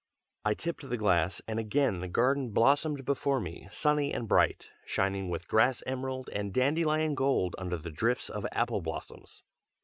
I 0.43 0.55
tipped 0.55 0.89
the 0.89 0.97
glass, 0.97 1.43
and 1.47 1.59
again 1.59 1.99
the 1.99 2.07
garden 2.07 2.49
blossomed 2.49 3.05
before 3.05 3.39
me, 3.39 3.67
sunny 3.69 4.11
and 4.11 4.27
bright, 4.27 4.71
shining 4.83 5.29
with 5.29 5.47
grass 5.47 5.83
emerald 5.85 6.27
and 6.33 6.51
dandelion 6.51 7.13
gold, 7.13 7.55
under 7.59 7.77
the 7.77 7.91
drifts 7.91 8.27
of 8.27 8.47
apple 8.51 8.81
blossoms. 8.81 9.43